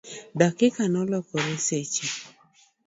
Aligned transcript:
dakika 0.39 0.83
nolokore 0.91 1.55
seche 1.67 2.05